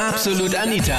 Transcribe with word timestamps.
Absolut 0.00 0.54
Anita. 0.56 0.96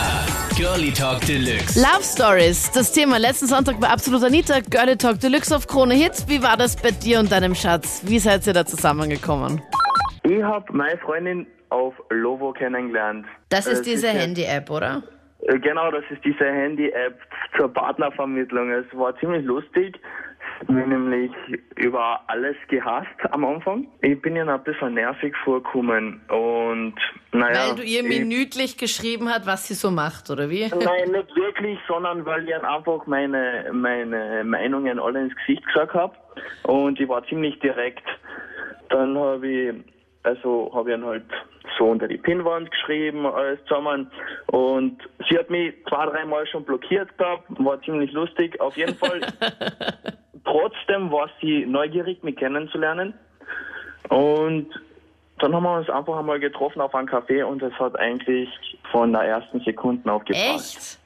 Girlie 0.56 0.92
Talk 0.94 1.22
Deluxe. 1.26 1.76
Love 1.82 2.04
Stories, 2.04 2.70
das 2.72 2.92
Thema 2.94 3.18
letzten 3.18 3.48
Sonntag 3.48 3.80
bei 3.80 3.88
Absolut 3.88 4.24
Anita, 4.24 4.60
Girlie 4.70 4.96
Talk 4.96 5.20
Deluxe 5.20 5.56
auf 5.56 5.66
Krone 5.66 5.96
Hits. 5.96 6.28
Wie 6.30 6.44
war 6.44 6.56
das 6.56 6.76
bei 6.76 6.92
dir 6.92 7.18
und 7.20 7.32
deinem 7.32 7.56
Schatz? 7.56 8.04
Wie 8.06 8.20
seid 8.20 8.46
ihr 8.46 8.54
da 8.54 8.64
zusammengekommen? 8.64 9.60
Ich 10.24 10.44
habe 10.44 10.66
meine 10.72 11.00
Freundin 11.00 11.48
auf 11.70 11.96
Lovo 12.12 12.54
kennengelernt. 12.54 13.26
Das 13.50 13.66
ist 13.66 13.80
Äh, 13.80 13.92
diese 13.96 14.10
Handy-App, 14.10 14.70
oder? 14.70 15.02
Äh, 15.48 15.58
Genau, 15.58 15.90
das 15.90 16.04
ist 16.12 16.24
diese 16.24 16.46
Handy-App 16.46 17.20
zur 17.58 17.74
Partnervermittlung. 17.74 18.70
Es 18.72 18.86
war 18.96 19.18
ziemlich 19.18 19.44
lustig. 19.46 20.00
Mir 20.68 20.86
nämlich 20.86 21.32
über 21.76 22.22
alles 22.28 22.56
gehasst 22.68 23.08
am 23.32 23.44
Anfang. 23.46 23.88
Ich 24.02 24.22
bin 24.22 24.36
ihr 24.36 24.48
ein 24.48 24.64
bisschen 24.64 24.94
nervig 24.94 25.36
vorgekommen 25.44 26.22
und 26.30 26.94
naja. 27.32 27.70
Weil 27.70 27.76
du 27.76 27.84
ihr 27.84 28.04
ich- 28.04 28.20
minütlich 28.20 28.78
geschrieben 28.78 29.28
hast, 29.30 29.48
was 29.48 29.68
sie 29.68 29.74
so 29.74 29.90
macht, 29.92 30.30
oder 30.30 30.50
wie? 30.50 30.68
Nein, 30.70 31.12
nicht 31.12 31.36
wirklich, 31.36 31.80
sondern 31.88 32.26
weil 32.26 32.48
ich 32.48 32.56
einfach 32.56 33.06
meine, 33.08 33.70
meine 33.74 34.44
Meinungen 34.44 35.00
alle 35.00 35.22
ins 35.24 35.36
Gesicht 35.38 35.66
gesagt 35.66 35.94
habe. 35.94 36.16
Und 36.64 37.00
ich 37.00 37.10
war 37.10 37.26
ziemlich 37.26 37.60
direkt. 37.60 38.04
Dann 38.90 39.18
habe 39.18 39.48
ich, 39.48 39.74
also 40.24 40.72
habe 40.74 40.92
ich 40.92 40.98
ihn 40.98 41.06
halt 41.06 41.24
so 41.78 41.86
unter 41.86 42.08
die 42.08 42.18
Pinnwand 42.18 42.70
geschrieben, 42.70 43.26
alles 43.26 43.60
zusammen. 43.66 44.12
Und 44.48 44.98
sie 45.30 45.38
hat 45.38 45.50
mich 45.50 45.74
zwei, 45.88 46.06
dreimal 46.06 46.46
schon 46.48 46.64
blockiert 46.66 47.18
gehabt, 47.18 47.46
war 47.64 47.82
ziemlich 47.82 48.12
lustig. 48.12 48.60
Auf 48.62 48.76
jeden 48.78 48.96
Fall. 48.96 49.22
Trotzdem 50.52 51.12
war 51.12 51.30
sie 51.40 51.66
neugierig, 51.66 52.24
mich 52.24 52.36
kennenzulernen. 52.36 53.14
Und 54.10 54.68
dann 55.40 55.56
haben 55.56 55.64
wir 55.64 55.78
uns 55.78 55.90
einfach 55.90 56.18
einmal 56.18 56.42
getroffen 56.42 56.82
auf 56.82 56.94
einen 56.94 57.08
Café 57.08 57.46
und 57.46 57.64
es 57.64 57.74
hat 57.80 57.98
eigentlich 57.98 58.50
von 58.92 59.14
der 59.14 59.22
ersten 59.22 59.62
Sekunde 59.62 60.12
auf 60.12 60.26
gepasst. 60.26 60.78
Echt? 60.78 60.98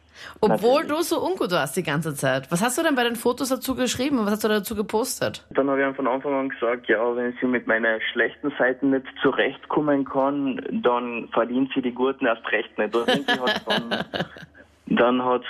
Obwohl 0.41 0.81
Natürlich. 0.81 0.97
du 0.97 1.03
so 1.03 1.23
ungut 1.23 1.51
warst 1.51 1.77
die 1.77 1.83
ganze 1.83 2.15
Zeit. 2.15 2.51
Was 2.51 2.63
hast 2.63 2.77
du 2.77 2.83
denn 2.83 2.95
bei 2.95 3.03
den 3.03 3.15
Fotos 3.15 3.49
dazu 3.49 3.75
geschrieben 3.75 4.17
und 4.17 4.25
was 4.25 4.33
hast 4.33 4.43
du 4.45 4.47
dazu 4.47 4.75
gepostet? 4.75 5.45
Dann 5.51 5.69
habe 5.69 5.87
ich 5.87 5.95
von 5.95 6.07
Anfang 6.07 6.33
an 6.33 6.49
gesagt, 6.49 6.87
ja, 6.87 7.15
wenn 7.15 7.37
sie 7.39 7.45
mit 7.45 7.67
meinen 7.67 8.01
schlechten 8.13 8.51
Seiten 8.57 8.91
nicht 8.91 9.05
zurechtkommen 9.21 10.05
kann, 10.05 10.59
dann 10.83 11.29
verdient 11.33 11.71
sie 11.75 11.81
die 11.81 11.93
guten 11.93 12.25
erst 12.25 12.49
recht 12.51 12.75
nicht. 12.79 12.95
Und 12.95 13.07
irgendwie 13.07 13.39
hat's 13.39 13.65
dann, 14.87 14.97
dann 14.97 15.23
hat's 15.23 15.45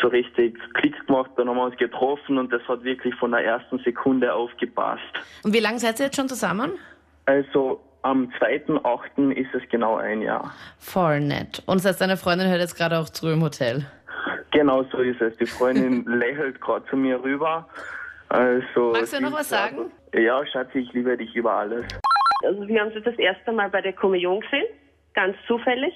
so 0.00 0.08
richtig 0.08 0.58
Klick 0.74 1.06
gemacht, 1.06 1.30
dann 1.36 1.48
haben 1.48 1.56
wir 1.56 1.64
uns 1.64 1.76
getroffen 1.76 2.38
und 2.38 2.52
das 2.52 2.62
hat 2.68 2.84
wirklich 2.84 3.14
von 3.16 3.32
der 3.32 3.44
ersten 3.44 3.78
Sekunde 3.80 4.32
aufgepasst. 4.32 5.02
Und 5.44 5.52
wie 5.52 5.60
lange 5.60 5.78
seid 5.78 5.98
ihr 6.00 6.06
jetzt 6.06 6.16
schon 6.16 6.28
zusammen? 6.28 6.72
Also 7.26 7.80
am 8.02 8.32
2.8. 8.40 9.32
ist 9.32 9.54
es 9.54 9.62
genau 9.70 9.96
ein 9.96 10.22
Jahr. 10.22 10.54
Voll 10.78 11.20
nett. 11.20 11.62
Und 11.66 11.78
das 11.78 11.86
heißt, 11.86 12.00
deine 12.00 12.16
Freundin 12.16 12.48
hört 12.48 12.60
jetzt 12.60 12.76
gerade 12.76 12.98
auch 12.98 13.08
zu 13.08 13.28
im 13.28 13.42
Hotel. 13.42 13.84
Genau 14.52 14.84
so 14.84 14.98
ist 14.98 15.20
es. 15.20 15.36
Die 15.36 15.46
Freundin 15.46 16.04
lächelt 16.06 16.60
gerade 16.60 16.84
zu 16.86 16.96
mir 16.96 17.22
rüber. 17.22 17.68
Also, 18.28 18.92
Magst 18.92 19.12
du 19.12 19.20
noch 19.20 19.32
was 19.32 19.48
sagen? 19.48 19.90
Ja, 20.14 20.44
Schatzi, 20.46 20.78
ich 20.78 20.92
liebe 20.92 21.16
dich 21.16 21.34
über 21.34 21.52
alles. 21.52 21.84
Also 22.44 22.66
wir 22.66 22.80
haben 22.80 22.92
sie 22.94 23.02
das 23.02 23.18
erste 23.18 23.52
Mal 23.52 23.68
bei 23.68 23.80
der 23.80 23.92
Kommunion 23.92 24.40
gesehen, 24.40 24.66
ganz 25.14 25.36
zufällig. 25.46 25.92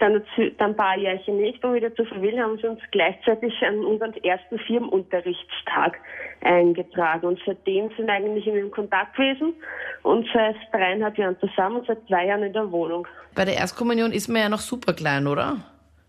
Dann, 0.00 0.22
dann 0.58 0.70
ein 0.70 0.76
paar 0.76 0.98
Jährchen 0.98 1.38
nicht, 1.38 1.64
um 1.64 1.74
wieder 1.74 1.94
zu 1.94 2.04
verwillen, 2.04 2.42
haben 2.42 2.58
sie 2.58 2.66
uns 2.66 2.80
gleichzeitig 2.90 3.54
an 3.62 3.84
unseren 3.84 4.12
ersten 4.24 4.58
Firmenunterrichtstag 4.58 5.98
eingetragen. 6.42 7.26
Und 7.26 7.40
seitdem 7.46 7.88
sind 7.96 8.06
wir 8.06 8.14
eigentlich 8.14 8.46
in 8.46 8.70
Kontakt 8.70 9.16
gewesen 9.16 9.54
und 10.02 10.26
seit 10.34 10.56
dreieinhalb 10.72 11.16
Jahren 11.16 11.38
zusammen 11.38 11.76
und 11.76 11.86
seit 11.86 12.06
zwei 12.06 12.26
Jahren 12.26 12.42
in 12.42 12.52
der 12.52 12.70
Wohnung. 12.70 13.06
Bei 13.34 13.44
der 13.44 13.56
Erstkommunion 13.56 14.12
ist 14.12 14.28
man 14.28 14.42
ja 14.42 14.48
noch 14.48 14.60
super 14.60 14.92
klein, 14.92 15.26
oder? 15.26 15.56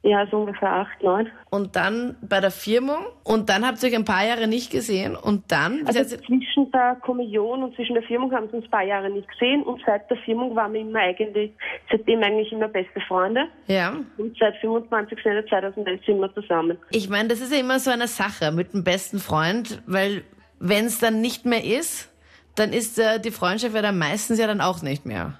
Ja, 0.07 0.27
so 0.29 0.37
ungefähr 0.37 0.71
acht, 0.71 1.01
neun. 1.01 1.27
Und 1.49 1.75
dann 1.75 2.15
bei 2.21 2.39
der 2.39 2.51
Firmung 2.51 2.99
und 3.23 3.49
dann 3.49 3.65
habt 3.65 3.81
ihr 3.81 3.89
euch 3.89 3.95
ein 3.95 4.05
paar 4.05 4.23
Jahre 4.23 4.47
nicht 4.47 4.69
gesehen 4.71 5.15
und 5.15 5.51
dann 5.51 5.81
Also 5.87 6.03
zwischen 6.03 6.71
der 6.71 6.97
Kommunion 7.01 7.63
und 7.63 7.75
zwischen 7.75 7.95
der 7.95 8.03
Firmung 8.03 8.31
haben 8.31 8.47
sie 8.51 8.57
uns 8.57 8.65
ein 8.65 8.69
paar 8.69 8.83
Jahre 8.83 9.09
nicht 9.09 9.27
gesehen 9.27 9.63
und 9.63 9.81
seit 9.83 10.07
der 10.11 10.17
Firmung 10.17 10.55
waren 10.55 10.73
wir 10.73 10.81
immer 10.81 10.99
eigentlich, 10.99 11.51
seitdem 11.89 12.21
eigentlich 12.21 12.51
immer 12.51 12.67
beste 12.67 13.01
Freunde. 13.07 13.47
ja. 13.65 13.95
Und 14.17 14.37
seit 14.39 14.55
25. 14.57 15.17
Januar 15.25 15.47
2011 15.47 16.05
sind 16.05 16.19
wir 16.19 16.31
zusammen. 16.35 16.77
Ich 16.91 17.09
meine, 17.09 17.29
das 17.29 17.41
ist 17.41 17.51
ja 17.51 17.59
immer 17.59 17.79
so 17.79 17.89
eine 17.89 18.07
Sache 18.07 18.51
mit 18.51 18.73
dem 18.75 18.83
besten 18.83 19.17
Freund, 19.17 19.81
weil 19.87 20.21
wenn 20.59 20.85
es 20.85 20.99
dann 20.99 21.19
nicht 21.19 21.45
mehr 21.45 21.63
ist, 21.63 22.13
dann 22.55 22.73
ist 22.73 22.99
äh, 22.99 23.19
die 23.19 23.31
Freundschaft 23.31 23.73
ja 23.73 23.81
dann 23.81 23.97
meistens 23.97 24.37
ja 24.37 24.45
dann 24.45 24.61
auch 24.61 24.83
nicht 24.83 25.07
mehr. 25.07 25.39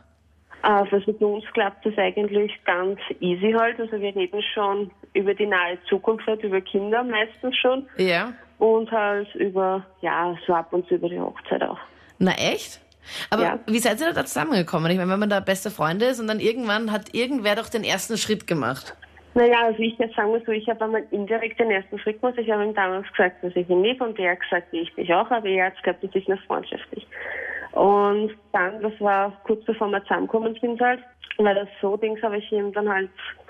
Also 0.65 0.97
mit 1.05 1.21
uns 1.21 1.45
klappt 1.53 1.85
das 1.85 1.95
eigentlich 1.95 2.51
ganz 2.65 2.99
easy 3.19 3.51
halt. 3.51 3.79
Also 3.79 4.01
wir 4.01 4.15
reden 4.15 4.41
schon 4.55 4.89
über 5.13 5.35
die 5.35 5.45
nahe 5.45 5.77
Zukunft, 5.87 6.25
halt 6.25 6.41
über 6.41 6.59
Kinder 6.59 7.03
meistens 7.03 7.55
schon. 7.55 7.87
Ja. 7.97 8.33
Und 8.57 8.89
halt 8.89 9.33
über, 9.35 9.85
ja, 10.01 10.35
so 10.47 10.55
ab 10.55 10.73
und 10.73 10.87
zu 10.87 10.95
über 10.95 11.07
die 11.07 11.19
Hochzeit 11.19 11.61
auch. 11.61 11.77
Na 12.17 12.31
echt? 12.31 12.81
Aber 13.29 13.43
Ja. 13.43 13.59
wie 13.67 13.77
seid 13.77 14.01
ihr 14.01 14.11
da 14.11 14.25
zusammengekommen? 14.25 14.89
Ich 14.89 14.97
meine, 14.97 15.11
wenn 15.11 15.19
man 15.19 15.29
da 15.29 15.39
beste 15.39 15.69
Freunde 15.69 16.05
ist 16.05 16.19
und 16.19 16.27
dann 16.27 16.39
irgendwann 16.39 16.91
hat 16.91 17.13
irgendwer 17.13 17.55
doch 17.55 17.69
den 17.69 17.83
ersten 17.83 18.17
Schritt 18.17 18.47
gemacht. 18.47 18.97
Naja, 19.35 19.65
also 19.65 19.77
ich 19.79 19.95
jetzt 19.99 20.15
sagen 20.15 20.33
wir 20.33 20.41
so, 20.47 20.51
ich 20.51 20.67
habe 20.67 20.83
einmal 20.83 21.03
indirekt 21.11 21.59
den 21.59 21.69
ersten 21.69 21.99
Schritt 21.99 22.21
gemacht. 22.21 22.39
Ich 22.39 22.49
habe 22.49 22.63
ihm 22.63 22.73
damals 22.73 23.07
gesagt, 23.11 23.43
dass 23.43 23.55
ich 23.55 23.69
ihn 23.69 23.83
liebe 23.83 24.03
und 24.03 24.17
er 24.17 24.31
hat 24.31 24.39
gesagt, 24.39 24.71
wie 24.71 24.79
ich 24.79 24.95
dich 24.95 25.13
auch, 25.13 25.29
aber 25.29 25.47
er 25.47 25.67
hat 25.67 25.77
gesagt, 25.77 26.03
das 26.03 26.15
ist 26.15 26.27
nicht 26.27 26.43
freundschaftlich. 26.45 27.05
Und 27.75 28.31
dann, 28.53 28.81
das 28.81 28.93
war 28.99 29.33
kurz 29.43 29.63
bevor 29.65 29.89
wir 29.89 30.01
zusammengekommen 30.03 30.57
sind 30.61 30.79
halt, 30.81 31.01
weil 31.37 31.55
das 31.55 31.67
so 31.81 31.97
Dings 31.97 32.21
habe 32.23 32.37
ich 32.37 32.51
ihm 32.51 32.71
dann 32.71 32.87
halt 32.87 33.09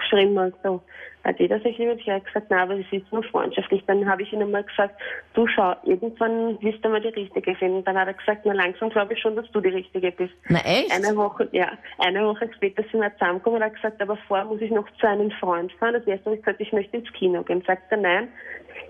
geschrieben 0.10 0.38
und 0.38 0.56
so, 0.64 0.82
bei 1.26 1.34
dir, 1.34 1.50
dass 1.50 1.66
ich 1.66 1.76
liebe 1.80 1.96
dich, 1.96 2.08
er 2.08 2.18
hat 2.18 2.26
gesagt, 2.26 2.48
na, 2.50 2.62
aber 2.62 2.76
es 2.76 2.86
ist 2.92 3.12
nur 3.12 3.24
freundschaftlich. 3.24 3.84
Dann 3.88 4.08
habe 4.08 4.22
ich 4.22 4.32
ihm 4.32 4.42
einmal 4.42 4.64
gesagt, 4.64 4.94
du 5.34 5.48
schau, 5.48 5.74
irgendwann 5.84 6.62
wirst 6.62 6.86
du 6.86 6.90
mal 6.90 7.02
die 7.02 7.08
Richtige 7.08 7.56
finden. 7.56 7.84
Dann 7.84 7.98
hat 7.98 8.08
er 8.08 8.14
gesagt, 8.14 8.42
na 8.46 8.54
langsam 8.54 8.92
glaube 8.92 9.14
ich 9.14 9.20
schon, 9.20 9.36
dass 9.36 9.50
du 9.52 9.60
die 9.60 9.70
Richtige 9.70 10.12
bist. 10.12 10.36
Na 10.50 10.60
echt? 10.60 10.92
Eine 10.92 11.18
Woche, 11.18 11.50
ja, 11.52 11.72
eine 11.98 12.24
Woche 12.28 12.48
später 12.56 12.84
sind 12.92 13.02
wir 13.02 13.12
zusammengekommen 13.14 13.58
und 13.58 13.64
er 13.64 13.70
hat 13.70 13.76
gesagt, 13.76 14.00
aber 14.04 14.18
vorher 14.28 14.46
muss 14.46 14.62
ich 14.62 14.70
noch 14.70 14.86
zu 15.00 15.08
einem 15.08 15.32
Freund 15.32 15.72
fahren. 15.74 15.94
Das 15.94 16.06
erste 16.06 16.26
habe 16.26 16.36
ich 16.36 16.44
gesagt, 16.44 16.62
ich 16.62 16.72
möchte 16.72 16.98
ins 16.98 17.12
Kino 17.14 17.42
gehen. 17.42 17.64
Sagt 17.66 17.92
er, 17.92 17.98
nein, 17.98 18.28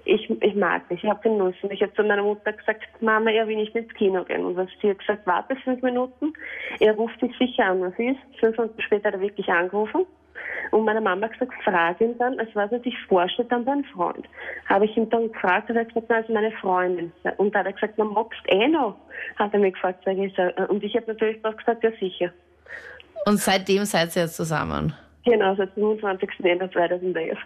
ich, 0.04 0.30
ich 0.30 0.56
mag 0.56 0.90
dich, 0.90 1.02
ich 1.02 1.10
habe 1.10 1.22
keine 1.22 1.38
Lust. 1.38 1.64
Und 1.64 1.72
ich 1.72 1.82
habe 1.82 1.94
zu 1.94 2.04
meiner 2.04 2.24
Mutter 2.24 2.52
gesagt, 2.52 2.84
Mama, 3.00 3.32
er 3.32 3.48
will 3.48 3.56
nicht 3.56 3.74
ins 3.76 3.94
Kino 3.94 4.26
gehen. 4.26 4.44
Und 4.44 4.58
was 4.58 4.68
sie 4.82 4.90
hat 4.90 5.00
gesagt, 5.00 5.26
warte 5.26 5.56
fünf 5.56 5.82
Minuten, 5.82 6.34
er 6.82 6.96
ruft 6.96 7.22
dich 7.22 7.32
sicher 7.38 7.68
an, 7.68 7.80
was 7.80 7.98
ist. 7.98 8.20
Fünf 8.42 8.58
Minuten 8.58 8.82
später 8.82 9.08
hat 9.08 9.14
er 9.14 9.22
wirklich 9.22 9.48
angerufen. 9.48 10.06
Und 10.72 10.86
meine 10.86 11.02
Mama 11.02 11.26
hat 11.26 11.34
gesagt, 11.34 11.54
frag 11.64 12.02
ihn 12.02 12.18
dann, 12.18 12.40
als 12.40 12.50
was 12.54 12.72
er 12.72 12.80
sich 12.82 12.96
vorstellt, 13.08 13.52
dann 13.52 13.66
beim 13.66 13.84
Freund. 13.86 14.28
Habe 14.68 14.86
ich 14.86 14.98
ihn 14.98 15.10
dann 15.10 15.32
gefragt, 15.32 15.70
hat 15.70 15.76
er 15.76 15.86
gesagt, 15.86 16.08
na, 16.10 16.16
also 16.18 16.34
meine 16.34 16.52
Freundin. 16.54 17.12
Und 17.38 17.54
da 17.54 17.60
hat 17.60 17.68
er 17.68 17.74
gesagt, 17.74 17.94
na, 17.98 18.06
magst 18.06 18.42
eh 18.48 18.68
noch? 18.68 18.96
Hat 19.38 19.54
er 19.54 19.60
mich 19.60 19.74
gefragt, 19.74 20.02
sag 20.06 20.18
ich, 20.18 20.34
so. 20.36 20.44
und 20.68 20.84
ich 20.84 20.96
habe 20.96 21.08
natürlich 21.08 21.42
drauf 21.42 21.56
gesagt, 21.58 21.84
ja 21.84 21.92
sicher. 22.00 22.32
Und 23.26 23.40
seitdem 23.40 23.86
seid 23.86 24.16
ihr 24.16 24.24
jetzt 24.24 24.36
zusammen. 24.36 24.94
Genau, 25.26 25.56
seit 25.56 25.72
25. 25.74 26.30
Januar 26.40 26.70
2011. 26.72 27.38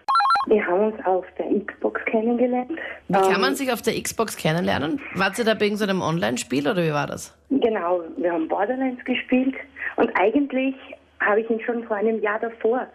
Wir 0.48 0.66
haben 0.66 0.94
uns 0.94 1.06
auf 1.06 1.26
der 1.38 1.46
Xbox 1.66 2.04
kennengelernt. 2.06 2.72
Wie 3.08 3.14
kann 3.14 3.36
Ähm, 3.36 3.42
man 3.42 3.56
sich 3.56 3.72
auf 3.72 3.82
der 3.82 3.94
Xbox 4.02 4.36
kennenlernen? 4.38 5.00
Wart 5.16 5.38
ihr 5.38 5.46
da 5.46 5.54
bei 5.54 5.66
irgendeinem 5.66 6.02
Online-Spiel 6.02 6.68
oder 6.68 6.82
wie 6.84 6.94
war 6.94 7.08
das? 7.08 7.38
Genau, 7.50 8.02
wir 8.18 8.32
haben 8.32 8.48
Borderlands 8.48 9.04
gespielt 9.06 9.56
und 9.98 10.10
eigentlich 10.20 10.76
habe 11.22 11.42
ich 11.42 11.50
ihn 11.50 11.60
schon 11.62 11.84
vor 11.84 11.98
einem 11.98 12.22
Jahr 12.22 12.40
davor 12.40 12.88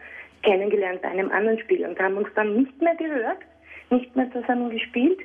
kennengelernt 0.43 1.03
bei 1.03 1.09
einem 1.09 1.31
anderen 1.31 1.59
Spiel 1.61 1.87
und 1.87 1.99
haben 1.99 2.17
uns 2.17 2.29
dann 2.35 2.55
nicht 2.57 2.81
mehr 2.83 2.95
gehört, 2.97 3.39
nicht 3.91 4.15
mehr 4.17 4.31
zusammen 4.33 4.71
gespielt 4.71 5.19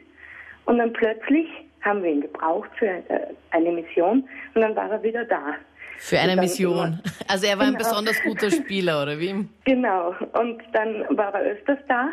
und 0.66 0.78
dann 0.78 0.94
plötzlich 0.94 1.48
haben 1.82 2.04
wir 2.04 2.12
ihn 2.12 2.22
gebraucht 2.22 2.70
für 2.78 2.88
äh, 2.88 3.28
eine 3.52 3.72
Mission 3.72 4.28
und 4.54 4.62
dann 4.62 4.76
war 4.76 4.90
er 4.92 5.02
wieder 5.04 5.24
da. 5.26 5.56
Für 5.98 6.20
eine 6.20 6.36
Mission. 6.40 7.00
Also 7.28 7.46
er 7.46 7.58
war 7.60 7.66
ein 7.68 7.74
Genau. 7.74 7.84
besonders 7.90 8.22
guter 8.24 8.50
Spieler, 8.50 9.04
oder 9.04 9.20
wie? 9.20 9.46
Genau, 9.66 10.16
und 10.34 10.62
dann 10.74 11.06
war 11.16 11.34
er 11.36 11.52
öfters 11.52 11.78
da, 11.88 12.10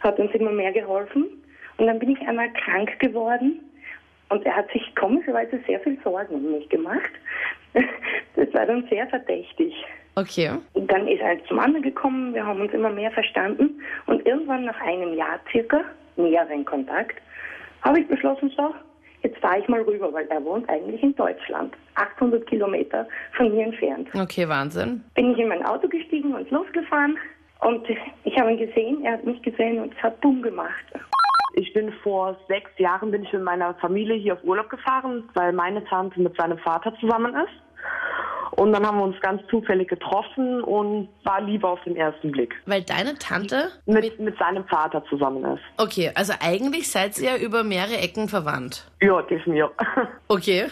hat 0.00 0.18
uns 0.18 0.32
immer 0.34 0.50
mehr 0.50 0.72
geholfen. 0.72 1.26
Und 1.76 1.86
dann 1.86 1.98
bin 2.00 2.10
ich 2.10 2.20
einmal 2.26 2.52
krank 2.52 2.98
geworden 2.98 3.60
und 4.30 4.44
er 4.44 4.56
hat 4.56 4.70
sich 4.72 4.94
komischerweise 4.96 5.60
sehr 5.66 5.78
viel 5.80 5.96
Sorgen 6.02 6.34
um 6.34 6.52
mich 6.52 6.68
gemacht. 6.68 7.10
Das 8.34 8.52
war 8.54 8.66
dann 8.66 8.86
sehr 8.90 9.06
verdächtig. 9.08 9.74
Okay. 10.14 10.50
Und 10.74 10.90
dann 10.90 11.08
ist 11.08 11.20
er 11.20 11.42
zum 11.46 11.58
anderen 11.58 11.82
gekommen, 11.82 12.34
wir 12.34 12.44
haben 12.44 12.60
uns 12.60 12.72
immer 12.72 12.90
mehr 12.90 13.10
verstanden 13.10 13.80
und 14.06 14.24
irgendwann 14.26 14.64
nach 14.64 14.80
einem 14.80 15.14
Jahr 15.14 15.40
circa, 15.50 15.80
näheren 16.16 16.64
Kontakt, 16.64 17.16
habe 17.82 18.00
ich 18.00 18.08
beschlossen, 18.08 18.52
so, 18.56 18.74
jetzt 19.22 19.38
fahre 19.38 19.60
ich 19.60 19.68
mal 19.68 19.80
rüber, 19.82 20.12
weil 20.12 20.26
er 20.28 20.44
wohnt 20.44 20.68
eigentlich 20.68 21.02
in 21.02 21.14
Deutschland, 21.16 21.74
800 21.94 22.46
Kilometer 22.46 23.06
von 23.36 23.50
hier 23.52 23.64
entfernt 23.64 24.08
Okay, 24.14 24.48
Wahnsinn. 24.48 25.02
bin 25.14 25.32
ich 25.32 25.38
in 25.38 25.48
mein 25.48 25.64
Auto 25.64 25.88
gestiegen 25.88 26.34
und 26.34 26.50
losgefahren. 26.50 27.16
Und 27.60 27.86
ich 28.24 28.38
habe 28.38 28.52
ihn 28.52 28.58
gesehen, 28.58 29.04
er 29.04 29.12
hat 29.12 29.24
mich 29.24 29.40
gesehen 29.42 29.78
und 29.78 29.94
es 29.94 30.02
hat 30.02 30.20
bumm 30.20 30.42
gemacht. 30.42 30.84
Ich 31.54 31.72
bin 31.74 31.92
vor 32.02 32.36
sechs 32.48 32.70
Jahren 32.78 33.10
bin 33.10 33.22
ich 33.22 33.32
mit 33.32 33.42
meiner 33.42 33.74
Familie 33.74 34.16
hier 34.16 34.32
auf 34.32 34.42
Urlaub 34.42 34.68
gefahren, 34.68 35.22
weil 35.34 35.52
meine 35.52 35.84
Tante 35.84 36.20
mit 36.20 36.34
seinem 36.36 36.58
Vater 36.58 36.92
zusammen 36.98 37.34
ist. 37.34 37.52
Und 38.56 38.72
dann 38.72 38.86
haben 38.86 38.98
wir 38.98 39.04
uns 39.04 39.18
ganz 39.20 39.42
zufällig 39.48 39.88
getroffen 39.88 40.62
und 40.62 41.08
war 41.24 41.40
Liebe 41.40 41.66
auf 41.66 41.82
den 41.84 41.96
ersten 41.96 42.30
Blick. 42.30 42.54
Weil 42.66 42.82
deine 42.82 43.14
Tante 43.18 43.70
Mit, 43.86 44.18
mit 44.20 44.38
seinem 44.38 44.64
Vater 44.66 45.02
zusammen 45.08 45.44
ist. 45.44 45.62
Okay, 45.78 46.10
also 46.14 46.34
eigentlich 46.40 46.90
seid 46.90 47.18
ihr 47.18 47.30
ja 47.30 47.36
über 47.36 47.64
mehrere 47.64 47.96
Ecken 47.96 48.28
verwandt. 48.28 48.90
Ja, 49.00 49.22
definitiv. 49.22 49.70
Okay. 50.28 50.66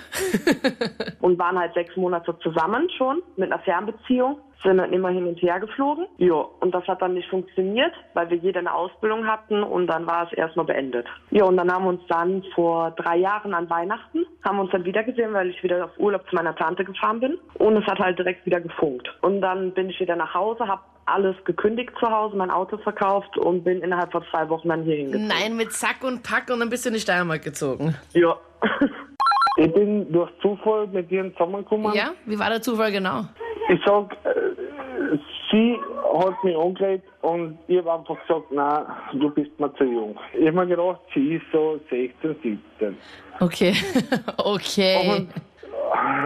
Und 1.21 1.39
waren 1.39 1.59
halt 1.59 1.75
sechs 1.75 1.97
Monate 1.97 2.37
zusammen 2.43 2.89
schon 2.97 3.23
mit 3.37 3.53
einer 3.53 3.63
Fernbeziehung. 3.63 4.39
Sind 4.63 4.77
dann 4.77 4.93
immer 4.93 5.09
hin 5.09 5.27
und 5.27 5.41
her 5.41 5.59
geflogen. 5.59 6.07
Ja, 6.19 6.35
und 6.61 6.75
das 6.75 6.87
hat 6.87 7.01
dann 7.01 7.15
nicht 7.15 7.29
funktioniert, 7.31 7.93
weil 8.15 8.29
wir 8.29 8.37
jeder 8.37 8.61
eine 8.61 8.75
Ausbildung 8.75 9.27
hatten 9.27 9.63
und 9.63 9.87
dann 9.87 10.07
war 10.07 10.27
es 10.27 10.37
erstmal 10.37 10.67
beendet. 10.67 11.07
Ja, 11.31 11.45
und 11.45 11.57
dann 11.57 11.73
haben 11.73 11.85
wir 11.85 11.91
uns 11.91 12.07
dann 12.09 12.43
vor 12.55 12.91
drei 12.93 13.17
Jahren 13.17 13.55
an 13.55 13.71
Weihnachten, 13.71 14.27
haben 14.45 14.57
wir 14.57 14.63
uns 14.63 14.73
dann 14.73 14.85
wieder 14.85 15.03
gesehen, 15.03 15.33
weil 15.33 15.49
ich 15.49 15.63
wieder 15.63 15.87
auf 15.87 15.99
Urlaub 15.99 16.29
zu 16.29 16.35
meiner 16.35 16.55
Tante 16.55 16.85
gefahren 16.85 17.21
bin. 17.21 17.39
Und 17.55 17.77
es 17.77 17.87
hat 17.87 17.99
halt 17.99 18.19
direkt 18.19 18.45
wieder 18.45 18.61
gefunkt. 18.61 19.09
Und 19.23 19.41
dann 19.41 19.73
bin 19.73 19.89
ich 19.89 19.99
wieder 19.99 20.17
nach 20.17 20.35
Hause, 20.35 20.67
habe 20.69 20.83
alles 21.07 21.37
gekündigt 21.45 21.93
zu 21.99 22.11
Hause, 22.11 22.37
mein 22.37 22.51
Auto 22.51 22.77
verkauft 22.79 23.37
und 23.39 23.65
bin 23.65 23.81
innerhalb 23.83 24.13
von 24.13 24.25
zwei 24.31 24.49
Wochen 24.49 24.69
dann 24.69 24.83
hier 24.85 24.97
hingezogen. 24.97 25.29
Nein, 25.29 25.57
mit 25.57 25.73
Sack 25.73 26.05
und 26.05 26.23
Pack 26.23 26.51
und 26.51 26.63
ein 26.63 26.69
bisschen 26.69 26.91
in 26.91 26.95
die 26.95 27.01
Steiermark 27.01 27.43
gezogen. 27.43 27.97
Ja. 28.13 28.37
Ich 29.57 29.73
bin 29.75 30.11
durch 30.11 30.31
Zufall 30.41 30.87
mit 30.87 31.11
ihr 31.11 31.31
zusammengekommen. 31.33 31.93
Ja? 31.93 32.13
Wie 32.25 32.39
war 32.39 32.49
der 32.49 32.63
Zufall 32.63 32.93
genau? 32.93 33.25
Ich 33.69 33.81
sag, 33.85 34.13
äh, 34.25 34.50
sie 35.51 35.77
hat 36.15 36.45
mich 36.45 36.57
angelegt 36.57 37.05
und 37.23 37.59
ich 37.69 37.79
habe 37.79 37.93
einfach 37.93 38.17
gesagt, 38.27 38.51
nein, 38.51 38.85
du 39.13 39.31
bist 39.31 39.59
mir 39.59 39.73
zu 39.75 39.85
jung. 39.85 40.17
Ich 40.33 40.47
habe 40.47 40.57
mir 40.57 40.67
gedacht, 40.67 41.01
sie 41.15 41.35
ist 41.35 41.45
so 41.53 41.81
16, 41.91 42.37
17. 42.43 42.97
Okay. 43.41 43.75
okay. 44.39 45.09
Und, 45.09 45.29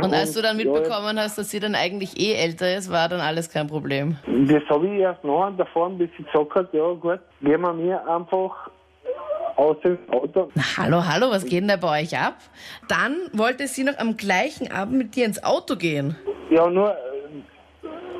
Und 0.02 0.14
als 0.14 0.34
du 0.34 0.42
dann 0.42 0.58
ja, 0.58 0.64
mitbekommen 0.64 1.18
hast, 1.18 1.38
dass 1.38 1.50
sie 1.50 1.60
dann 1.60 1.74
eigentlich 1.74 2.18
eh 2.20 2.34
älter 2.34 2.76
ist, 2.76 2.90
war 2.90 3.08
dann 3.08 3.20
alles 3.20 3.50
kein 3.50 3.66
Problem. 3.66 4.16
Das 4.26 4.62
habe 4.68 4.86
ich 4.86 5.00
erst 5.00 5.24
nachher 5.24 5.52
davor, 5.52 5.90
bis 5.90 6.10
sie 6.16 6.24
gesagt 6.24 6.54
hat, 6.54 6.74
ja 6.74 6.92
gut, 6.92 7.20
gehen 7.40 7.60
wir 7.60 7.72
mir 7.72 8.08
einfach 8.08 8.70
aus 9.56 9.76
dem 9.84 9.98
Auto. 10.10 10.50
Hallo, 10.76 11.04
hallo, 11.06 11.30
was 11.30 11.44
geht 11.44 11.60
denn 11.60 11.68
da 11.68 11.76
bei 11.76 12.02
euch 12.02 12.18
ab? 12.18 12.36
Dann 12.88 13.16
wollte 13.32 13.68
sie 13.68 13.84
noch 13.84 13.98
am 13.98 14.16
gleichen 14.16 14.70
Abend 14.70 14.98
mit 14.98 15.14
dir 15.14 15.26
ins 15.26 15.42
Auto 15.44 15.76
gehen. 15.76 16.16
Ja, 16.50 16.68
nur, 16.68 16.96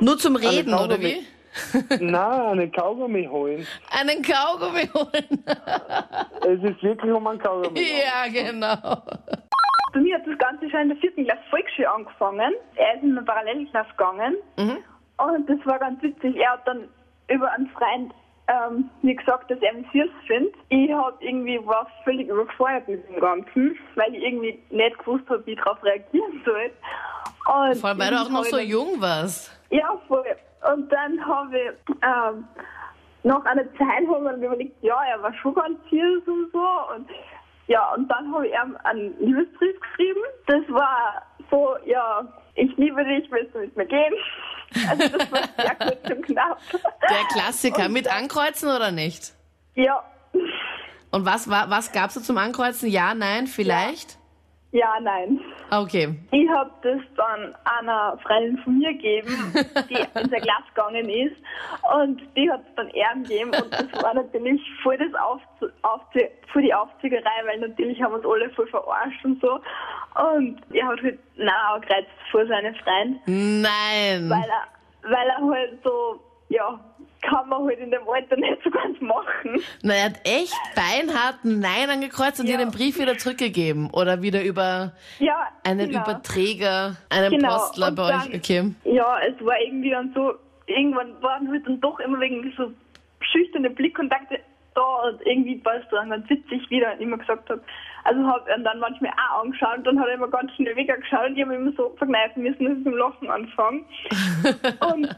Nur 0.01 0.19
zum 0.19 0.37
Reden, 0.37 0.75
oder 0.75 1.01
wie? 1.01 1.25
nein, 2.01 2.15
einen 2.15 2.73
Kaugummi 2.73 3.27
holen. 3.27 3.67
Einen 3.91 4.23
Kaugummi 4.23 4.89
holen. 4.93 5.45
Es 6.47 6.63
ist 6.63 6.83
wirklich 6.83 7.11
um 7.13 7.27
einen 7.27 7.39
Kaugummi. 7.39 7.81
ja, 7.81 8.29
genau. 8.31 9.03
Bei 9.93 10.01
mir 10.01 10.17
hat 10.17 10.27
das 10.27 10.37
Ganze 10.39 10.69
schon 10.69 10.81
in 10.81 10.89
der 10.89 10.99
vierten 10.99 11.25
Klasse 11.25 11.41
Volksschule 11.49 11.91
angefangen. 11.91 12.53
Er 12.75 12.97
ist 12.97 13.03
in 13.03 13.17
eine 13.17 13.23
Parallelklasse 13.25 13.91
gegangen. 13.97 14.37
Und 14.57 15.49
das 15.49 15.65
war 15.65 15.79
ganz 15.79 16.03
witzig. 16.03 16.37
Er 16.37 16.53
hat 16.53 16.67
dann 16.67 16.89
über 17.29 17.51
einen 17.53 17.69
Freund 17.69 18.13
ähm, 18.49 18.91
mir 19.03 19.15
gesagt, 19.15 19.51
dass 19.51 19.59
er 19.61 19.73
mich 19.73 19.87
süß 19.93 20.11
findet. 20.27 20.55
Ich 20.69 20.93
hab 20.93 21.23
irgendwie 21.23 21.59
war 21.65 21.89
völlig 22.05 22.29
überfordert 22.29 22.89
mit 22.89 23.09
dem 23.09 23.21
Ganzen, 23.21 23.79
weil 23.95 24.15
ich 24.15 24.23
irgendwie 24.23 24.59
nicht 24.71 24.99
gewusst 24.99 25.29
habe, 25.31 25.47
wie 25.47 25.53
ich 25.53 25.59
darauf 25.59 25.83
reagieren 25.83 26.43
soll. 26.45 26.71
Und 27.47 27.77
Vor 27.77 27.91
allem, 27.91 27.99
weil 27.99 28.11
du 28.11 28.21
auch 28.21 28.29
noch 28.31 28.45
so 28.45 28.59
jung 28.59 29.01
warst. 29.01 29.51
ja, 29.71 29.97
voll. 30.09 30.25
Und 30.73 30.91
dann 30.91 31.25
habe 31.27 31.59
ich 31.59 31.95
ähm, 32.03 32.49
nach 33.23 33.45
einer 33.45 33.65
Zeit 33.75 34.03
wir 34.07 34.21
dann 34.25 34.43
überlegt, 34.43 34.83
ja, 34.83 34.97
er 35.05 35.23
war 35.23 35.33
schon 35.35 35.55
ganz 35.55 35.79
süß 35.91 36.27
und 36.27 36.51
so. 36.53 36.67
Und 36.95 37.09
ja, 37.67 37.93
und 37.95 38.09
dann 38.09 38.33
habe 38.33 38.47
ich 38.47 38.53
ihm 38.55 38.77
einen 38.85 39.15
Liebesbrief 39.21 39.79
geschrieben. 39.81 40.21
Das 40.47 40.63
war 40.69 41.23
so, 41.51 41.77
ja, 41.87 42.27
ich 42.55 42.75
liebe 42.77 43.05
dich, 43.05 43.31
willst 43.31 43.55
du 43.55 43.59
mit 43.61 43.77
mir 43.77 43.87
gehen? 43.87 44.15
Also 44.91 45.07
das 45.19 45.31
war 45.31 45.39
sehr 45.57 45.75
kurz 45.77 46.11
und 46.11 46.27
knapp. 46.27 46.59
Der 46.73 47.25
Klassiker. 47.33 47.89
Mit 47.89 48.13
Ankreuzen 48.13 48.69
oder 48.71 48.91
nicht? 48.91 49.33
Ja, 49.77 50.03
Und 51.13 51.25
was, 51.27 51.49
war, 51.49 51.71
was 51.71 51.93
gab's 51.93 52.15
da 52.15 52.21
zum 52.23 52.39
Ankreuzen? 52.39 52.89
Ja, 52.89 53.15
nein, 53.15 53.47
vielleicht? 53.47 54.13
ja, 54.13 54.19
nein. 55.01 55.41
Ah, 55.71 55.81
Okay. 55.83 56.15
Ich 56.33 56.49
habe 56.51 56.71
das 56.83 57.01
dann 57.17 57.55
einer 57.65 58.19
Freundin 58.23 58.59
von 58.59 58.79
mir 58.79 58.93
gegeben, 58.93 59.29
die 59.89 59.95
in 60.21 60.31
der 60.31 60.41
Klasse 60.41 60.65
gegangen 60.75 61.09
ist. 61.09 61.37
Und 61.95 62.23
die 62.37 62.51
hat 62.51 62.61
es 62.69 62.75
dann 62.75 62.89
er 62.89 63.15
gegeben. 63.15 63.51
Und 63.51 63.73
das 63.73 64.03
war 64.03 64.15
natürlich 64.15 64.61
voll, 64.83 64.99
das 64.99 65.15
Aufzu 65.21 65.67
Aufzie 65.83 66.29
voll 66.53 66.63
die 66.63 66.75
Aufziegerei, 66.75 67.43
weil 67.47 67.61
natürlich 67.61 68.01
haben 68.03 68.15
uns 68.15 68.25
alle 68.27 68.51
voll 68.51 68.67
verarscht 68.69 69.25
und 69.25 69.41
so. 69.41 69.55
Und 70.31 70.61
er 70.73 70.87
hat 70.87 71.03
halt 71.03 71.19
nein 71.37 71.75
angereizt 71.75 72.11
vor 72.31 72.47
seine 72.47 72.75
Freund, 72.75 73.19
Nein. 73.27 74.29
weil 74.31 74.49
er, 74.49 75.11
weil 75.11 75.29
er 75.29 75.41
halt 75.51 75.79
so, 75.83 76.21
ja, 76.49 76.79
kann 77.29 77.49
man 77.49 77.65
halt 77.65 77.79
in 77.79 77.91
dem 77.91 78.07
Alter 78.09 78.37
nicht 78.37 78.63
so 78.63 78.71
ganz 78.71 79.01
machen. 79.01 79.61
Na, 79.83 79.95
er 79.95 80.05
hat 80.07 80.21
echt 80.25 80.55
beinhart 80.75 81.39
Nein 81.43 81.91
angekreuzt 81.91 82.41
und 82.41 82.47
Ja. 82.49 82.57
dir 82.57 82.65
den 82.65 82.71
Brief 82.73 82.99
wieder 82.99 83.17
zurückgegeben. 83.19 83.91
Oder 83.93 84.23
wieder 84.23 84.43
über 84.43 84.93
Ja, 85.19 85.49
einen 85.65 85.89
genau. 85.89 86.03
Überträger, 86.03 86.97
einen 87.11 87.31
Genau, 87.31 87.49
Postler 87.57 87.89
und 87.89 87.95
bei 87.97 88.03
euch. 88.05 88.23
dann- 88.31 88.35
Okay. 88.35 88.75
Ja, 88.85 89.19
es 89.21 89.45
war 89.45 89.59
irgendwie 89.61 89.91
dann 89.91 90.13
so, 90.15 90.35
irgendwann 90.67 91.21
waren 91.23 91.49
halt 91.51 91.67
dann 91.67 91.81
doch 91.81 91.99
immer 92.01 92.21
wegen 92.21 92.53
so 92.57 92.73
schüchterne 93.21 93.71
Blickkontakte 93.71 94.39
da 94.75 94.83
und 95.09 95.21
irgendwie 95.25 95.65
war 95.65 95.77
es 95.77 95.85
dann 95.91 96.11
ganz 96.11 96.29
witzig, 96.29 96.63
wie 96.69 96.81
er 96.81 96.99
immer 96.99 97.17
gesagt 97.17 97.49
hat. 97.49 97.61
Also 98.03 98.21
habe 98.27 98.43
ich 98.51 98.57
ihn 98.59 98.65
dann 98.65 98.81
manchmal 98.81 99.13
auch 99.13 99.45
angeschaut 99.45 99.79
und 99.79 99.87
dann 99.87 100.01
hat 100.01 100.09
er 100.09 100.15
immer 100.15 100.29
ganz 100.29 100.53
schnell 100.57 100.75
weggeschaut 100.77 101.29
und 101.29 101.37
ich 101.37 101.43
habe 101.45 101.55
immer 101.55 101.73
so 101.77 101.95
verkneifen 101.97 102.43
müssen, 102.43 102.65
dass 102.67 102.79
ich 102.79 102.85
zum 102.85 102.97
Lachen 102.97 103.31
anfange. 103.31 103.85
und 104.93 105.17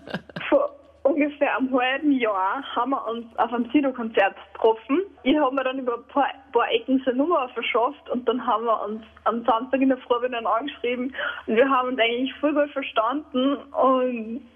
vor 0.49 0.71
ungefähr 1.07 1.57
einem 1.57 1.73
halben 1.79 2.13
Jahr 2.13 2.63
haben 2.75 2.91
wir 2.91 3.07
uns 3.09 3.27
auf 3.39 3.53
einem 3.53 3.71
Sido-Konzert 3.71 4.35
getroffen. 4.53 5.03
Ich 5.23 5.37
habe 5.39 5.55
mir 5.55 5.65
dann 5.65 5.79
über 5.79 5.95
ein 5.95 6.05
paar, 6.09 6.29
paar 6.53 6.71
Ecken 6.73 7.03
seine 7.05 7.19
Nummer 7.19 7.49
verschafft 7.51 8.11
und 8.11 8.29
dann 8.29 8.45
haben 8.47 8.65
wir 8.65 8.83
uns 8.83 9.03
am 9.25 9.45
Samstag 9.45 9.81
in 9.81 9.89
der 9.89 9.99
Früh 9.99 10.23
wieder 10.23 10.45
angeschrieben 10.45 11.15
und 11.47 11.57
wir 11.57 11.69
haben 11.69 11.89
uns 11.89 11.99
eigentlich 12.01 12.35
voll 12.35 12.55
gut 12.55 12.71
verstanden 12.71 13.57
und 13.73 14.47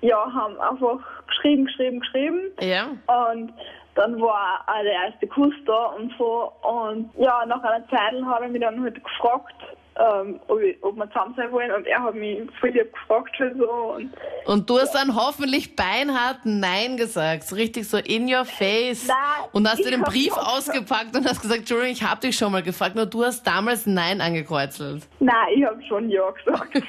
ja, 0.00 0.32
haben 0.32 0.58
einfach 0.60 1.00
geschrieben, 1.26 1.66
geschrieben, 1.66 2.00
geschrieben. 2.00 2.40
Ja. 2.60 2.86
Und 3.06 3.52
dann 3.94 4.20
war 4.20 4.64
auch 4.66 4.82
der 4.82 4.92
erste 4.92 5.26
Kuss 5.26 5.54
da 5.66 5.86
und 5.98 6.12
so. 6.16 6.52
Und 6.62 7.10
ja, 7.18 7.44
nach 7.46 7.62
einer 7.64 7.86
Zeit 7.88 8.14
hat 8.24 8.42
er 8.42 8.48
mich 8.48 8.60
dann 8.60 8.80
halt 8.80 9.02
gefragt, 9.02 9.54
ähm, 9.98 10.40
ob, 10.48 10.60
ich, 10.60 10.76
ob 10.82 10.96
wir 10.96 11.06
zusammen 11.08 11.34
sein 11.36 11.50
wollen. 11.52 11.70
Und 11.72 11.86
er 11.86 12.02
hat 12.02 12.14
mich 12.14 12.38
voll 12.60 12.70
lieb 12.70 12.92
gefragt 12.92 13.36
halt 13.38 13.56
so. 13.58 13.70
Und 13.96 14.10
Und 14.46 14.70
du 14.70 14.78
hast 14.78 14.94
dann 14.94 15.14
hoffentlich 15.14 15.74
beinhart 15.76 16.38
Nein 16.44 16.96
gesagt. 16.96 17.44
So 17.44 17.56
richtig 17.56 17.88
so 17.88 17.98
in 17.98 18.32
your 18.32 18.44
face. 18.44 19.06
Nein, 19.08 19.16
und 19.52 19.68
hast 19.68 19.78
dir 19.84 19.90
den 19.90 20.02
Brief 20.02 20.32
ausgepackt 20.36 21.16
und 21.16 21.26
hast 21.26 21.40
gesagt, 21.40 21.60
Entschuldigung, 21.60 21.92
ich 21.92 22.02
habe 22.02 22.20
dich 22.20 22.36
schon 22.36 22.52
mal 22.52 22.62
gefragt, 22.62 22.94
nur 22.94 23.06
du 23.06 23.24
hast 23.24 23.46
damals 23.46 23.86
Nein 23.86 24.20
angekreuzelt. 24.20 25.06
nein, 25.20 25.34
ich 25.54 25.64
habe 25.64 25.82
schon 25.84 26.08
Ja 26.08 26.30
gesagt. 26.30 26.82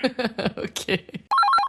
okay. 0.57 1.03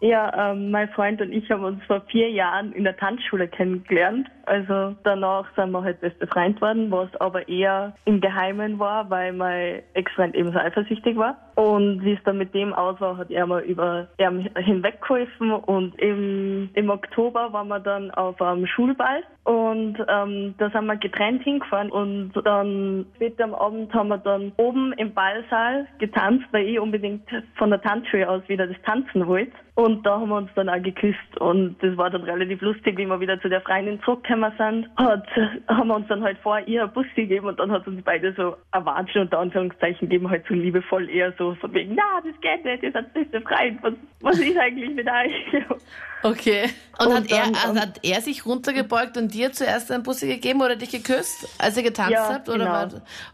Ja, 0.01 0.53
ähm, 0.53 0.71
mein 0.71 0.89
Freund 0.89 1.21
und 1.21 1.31
ich 1.31 1.51
haben 1.51 1.63
uns 1.63 1.85
vor 1.85 2.01
vier 2.11 2.31
Jahren 2.31 2.73
in 2.73 2.85
der 2.85 2.97
Tanzschule 2.97 3.49
kennengelernt. 3.49 4.29
Also 4.47 4.97
danach 5.05 5.47
sind 5.55 5.73
wir 5.73 5.83
halt 5.83 6.01
beste 6.01 6.27
Freund 6.27 6.59
worden, 6.63 6.91
was 6.91 7.15
aber 7.17 7.47
eher 7.49 7.95
im 8.07 8.21
Geheimen 8.23 8.79
war, 8.79 9.11
weil 9.11 9.35
mein 9.35 9.83
Ex-Freund 9.93 10.35
eben 10.35 10.53
so 10.53 10.59
eifersüchtig 10.59 11.17
war. 11.17 11.37
Und 11.61 12.03
wie 12.03 12.15
es 12.15 12.23
dann 12.25 12.39
mit 12.39 12.55
dem 12.55 12.73
aus 12.73 12.99
war, 13.03 13.19
hat 13.19 13.31
er 13.31 13.47
mal 13.47 13.61
über 13.61 14.09
er 14.17 14.31
hinweggeholfen. 14.31 15.53
Und 15.53 15.95
im, 16.01 16.71
im 16.73 16.89
Oktober 16.89 17.53
waren 17.53 17.69
wir 17.69 17.81
dann 17.81 18.11
auf 18.13 18.41
einem 18.41 18.67
Schulball. 18.67 19.23
Und 19.45 19.99
ähm, 20.09 20.55
da 20.57 20.71
sind 20.71 20.87
wir 20.87 20.97
getrennt 20.97 21.43
hingefahren. 21.43 21.91
Und 21.91 22.33
dann 22.45 23.05
später 23.17 23.45
am 23.45 23.55
Abend 23.55 23.93
haben 23.93 24.09
wir 24.09 24.17
dann 24.17 24.53
oben 24.57 24.95
im 24.95 25.13
Ballsaal 25.13 25.87
getanzt, 25.99 26.47
weil 26.53 26.67
ich 26.67 26.81
unbedingt 26.81 27.29
von 27.57 27.69
der 27.69 27.83
Tanzschule 27.83 28.27
aus 28.27 28.43
wieder 28.49 28.67
das 28.67 28.81
Tanzen 28.87 29.27
wollte. 29.27 29.53
Und 29.75 30.05
da 30.05 30.21
haben 30.21 30.29
wir 30.29 30.37
uns 30.37 30.51
dann 30.55 30.69
auch 30.69 30.83
geküsst. 30.83 31.39
Und 31.41 31.77
das 31.83 31.97
war 31.97 32.11
dann 32.11 32.23
relativ 32.23 32.61
lustig, 32.61 32.99
wie 32.99 33.07
wir 33.07 33.21
wieder 33.21 33.41
zu 33.41 33.49
der 33.49 33.61
Freundin 33.63 34.01
zurückgekommen 34.03 34.53
sind. 34.57 34.89
Hat, 34.97 35.27
haben 35.69 35.89
wir 35.89 35.97
uns 35.97 36.09
dann 36.09 36.23
halt 36.23 36.39
vor 36.39 36.61
ihr 36.67 36.85
einen 36.85 36.93
Bus 36.93 37.07
gegeben. 37.15 37.47
Und 37.47 37.59
dann 37.61 37.71
hat 37.71 37.87
uns 37.87 38.03
beide 38.03 38.33
so 38.35 38.57
erwatschen 38.73 39.23
unter 39.23 39.39
Anführungszeichen 39.39 40.09
gegeben, 40.09 40.31
halt 40.31 40.45
so 40.49 40.55
liebevoll 40.55 41.09
eher 41.09 41.33
so 41.39 41.50
von 41.57 41.73
wegen, 41.75 41.95
na, 41.95 42.21
das 42.25 42.41
geht 42.41 42.65
nicht, 42.65 42.83
ihr 42.83 42.93
seid 42.93 43.13
beste 43.15 43.41
Freund, 43.41 43.83
was, 43.83 43.95
was 44.21 44.39
ist 44.39 44.57
eigentlich 44.57 44.91
mit 44.95 45.07
euch? 45.09 45.65
Okay. 46.23 46.65
Und, 46.99 47.07
Und 47.07 47.15
hat, 47.15 47.31
er, 47.31 47.45
dann, 47.45 47.55
also 47.55 47.73
ähm, 47.77 47.81
hat 47.81 48.01
er 48.03 48.21
sich 48.21 48.45
runtergebeugt 48.45 49.17
und 49.17 49.33
dir 49.33 49.53
zuerst 49.53 49.91
einen 49.91 50.03
Bussi 50.03 50.27
gegeben 50.29 50.61
oder 50.61 50.77
dich 50.77 50.91
geküsst, 50.91 51.49
als 51.59 51.79
ihr 51.79 51.83
getanzt 51.83 52.13
Ja, 52.13 52.29
habt? 52.35 52.47
Oder 52.51 52.59
genau. 52.59 52.73
war, 52.73 52.89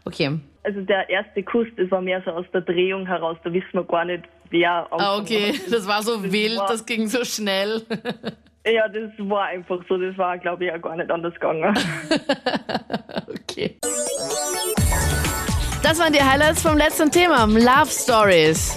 okay. 0.05 0.39
Also 0.63 0.79
der 0.79 1.09
erste 1.09 1.43
Kuss, 1.43 1.67
das 1.75 1.91
war 1.91 1.99
mehr 2.01 2.21
so 2.23 2.31
aus 2.31 2.45
der 2.53 2.61
Drehung 2.61 3.05
heraus, 3.05 3.35
da 3.43 3.51
wissen 3.51 3.67
wir 3.73 3.83
gar 3.83 4.05
nicht, 4.05 4.23
wer 4.51 4.87
Ah, 4.91 5.17
okay. 5.17 5.59
Das 5.69 5.85
war 5.85 6.01
so 6.01 6.31
wild, 6.31 6.59
war- 6.59 6.67
das 6.69 6.85
ging 6.85 7.07
so 7.07 7.25
schnell. 7.25 7.81
Ja, 8.69 8.85
das 8.89 9.11
war 9.19 9.45
einfach 9.45 9.79
so, 9.87 9.97
das 9.97 10.17
war 10.17 10.37
glaube 10.37 10.65
ich 10.65 10.71
auch 10.73 10.81
gar 10.81 10.95
nicht 10.97 11.09
anders 11.09 11.33
gegangen. 11.35 11.73
Okay. 13.49 13.77
Das 15.87 15.99
waren 15.99 16.11
die 16.11 16.21
Highlights 16.21 16.63
vom 16.63 16.75
letzten 16.75 17.09
Thema, 17.09 17.45
Love 17.45 17.89
Stories. 17.89 18.71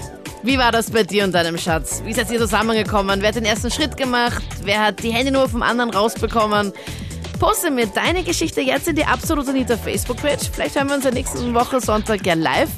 Wie 0.45 0.57
war 0.57 0.71
das 0.71 0.93
bei 0.93 1.03
dir 1.03 1.25
und 1.25 1.33
deinem 1.33 1.59
Schatz? 1.59 2.01
Wie 2.05 2.13
seid 2.13 2.31
ihr 2.31 2.39
zusammengekommen? 2.39 3.21
Wer 3.21 3.31
hat 3.31 3.35
den 3.35 3.45
ersten 3.45 3.69
Schritt 3.69 3.97
gemacht? 3.97 4.41
Wer 4.63 4.87
hat 4.87 5.03
die 5.03 5.11
Handynummer 5.11 5.49
vom 5.49 5.63
anderen 5.63 5.91
rausbekommen? 5.91 6.73
Poste 7.41 7.73
mir 7.73 7.89
deine 7.89 8.23
Geschichte 8.23 8.61
jetzt 8.61 8.87
in 8.87 8.95
die 8.95 9.05
Absolut 9.05 9.49
Anita 9.49 9.77
Facebook-Page. 9.77 10.51
Vielleicht 10.53 10.77
hören 10.77 10.87
wir 10.87 10.95
uns 10.95 11.05
ja 11.05 11.11
nächste 11.11 11.53
Woche 11.53 11.81
Sonntag 11.81 12.25
ja 12.25 12.35
live. 12.35 12.71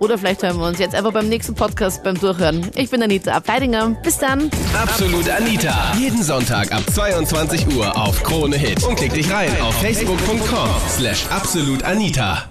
Oder 0.00 0.18
vielleicht 0.18 0.42
hören 0.42 0.58
wir 0.58 0.66
uns 0.66 0.78
jetzt 0.78 0.94
einfach 0.94 1.12
beim 1.12 1.30
nächsten 1.30 1.54
Podcast 1.54 2.04
beim 2.04 2.20
Durchhören. 2.20 2.70
Ich 2.74 2.90
bin 2.90 3.02
Anita 3.02 3.32
Ableidinger. 3.32 3.96
Bis 4.02 4.18
dann. 4.18 4.50
Absolut 4.78 5.30
Anita. 5.30 5.94
Jeden 5.98 6.22
Sonntag 6.22 6.70
ab 6.72 6.82
22 6.92 7.74
Uhr 7.74 7.96
auf 7.96 8.22
Krone 8.22 8.58
Hit. 8.58 8.84
Und 8.84 8.96
klick 8.96 9.14
dich 9.14 9.32
rein 9.32 9.50
auf 9.62 9.74
facebook.com 9.80 10.68
slash 10.90 11.24
absolutanita. 11.30 12.50